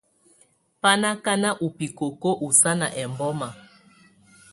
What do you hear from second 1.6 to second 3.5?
ú bikóko ɔ́ sánà ɛbɔ́má.